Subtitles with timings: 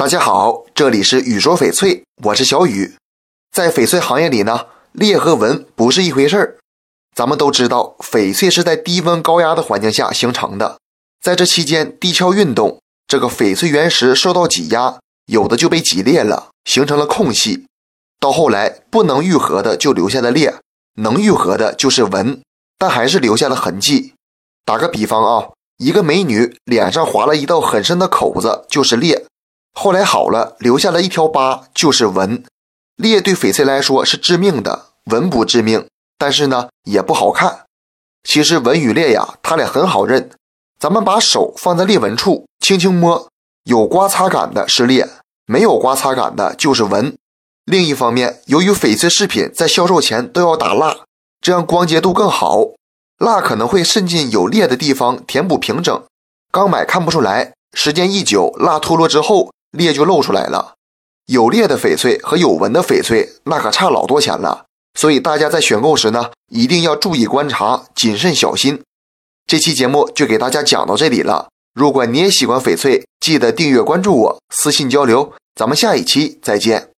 [0.00, 2.94] 大家好，这里是雨说翡翠，我是小雨。
[3.52, 6.56] 在翡翠行业里呢，裂和纹不是一回事儿。
[7.14, 10.78] 咱们都知道，翡翠是在低温高压的环境下形成的，
[11.20, 17.66] 在这期间地壳运动，这个翡翠原石受到挤压，有的就被挤裂了，形成了空隙。
[18.18, 20.54] 到后来不能愈合的就留下了裂，
[20.94, 22.40] 能愈合的就是纹，
[22.78, 24.14] 但还是留下了痕迹。
[24.64, 29.26] 打个比方啊，一个美女脸上划了一道很深的口子，就是裂。
[29.72, 32.44] 后来好了，留下了一条疤，就是纹。
[32.96, 35.86] 裂对翡翠来说是致命的，纹不致命，
[36.18, 37.64] 但是呢也不好看。
[38.24, 40.30] 其实纹与裂呀，它俩很好认。
[40.78, 43.28] 咱们把手放在裂纹处，轻轻摸，
[43.64, 45.08] 有刮擦感的是裂，
[45.46, 47.16] 没有刮擦感的就是纹。
[47.64, 50.98] 另一方面，由于翡翠饰品在销售前都要打蜡，
[51.40, 52.66] 这样光洁度更好，
[53.18, 56.02] 蜡可能会渗进有裂的地方，填补平整。
[56.50, 59.50] 刚买看不出来，时间一久，蜡脱落之后。
[59.72, 60.74] 裂就露出来了，
[61.26, 64.66] 有裂的翡翠和有纹的翡翠那可差老多钱了，
[64.98, 68.82] 所以大家在选购时呢，一定要注意观察，谨慎小心。
[69.46, 71.48] 这期节目就给大家讲到这里了。
[71.74, 75.32] 如果你也喜欢翡翠，记得订阅关注我，私信交流。
[75.54, 76.89] 咱们下一期再见。